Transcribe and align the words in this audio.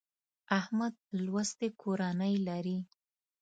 احمد 0.59 0.93
لوستې 1.25 1.67
کورنۍ 1.81 2.33
لري. 2.47 2.77